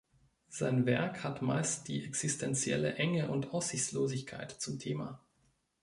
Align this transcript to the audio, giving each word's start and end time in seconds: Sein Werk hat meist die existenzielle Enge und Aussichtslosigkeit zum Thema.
Sein 0.47 0.87
Werk 0.87 1.23
hat 1.23 1.43
meist 1.43 1.87
die 1.87 2.03
existenzielle 2.03 2.95
Enge 2.95 3.29
und 3.29 3.53
Aussichtslosigkeit 3.53 4.49
zum 4.51 4.79
Thema. 4.79 5.19